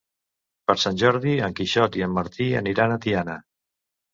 [0.69, 3.41] Per Sant Jordi en Quixot i en Martí aniran a Tiana.